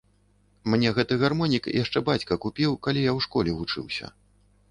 [0.73, 4.13] Мне гэты гармонік яшчэ бацька купіў, калі я ў школе вучыўся.